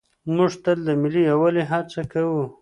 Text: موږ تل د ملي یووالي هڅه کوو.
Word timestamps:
موږ 0.35 0.51
تل 0.63 0.77
د 0.87 0.89
ملي 1.01 1.21
یووالي 1.29 1.63
هڅه 1.71 2.01
کوو. 2.11 2.43